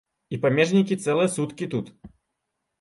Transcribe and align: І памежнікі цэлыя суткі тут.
І 0.37 0.39
памежнікі 0.45 0.97
цэлыя 1.05 1.33
суткі 1.37 1.71
тут. 1.77 1.95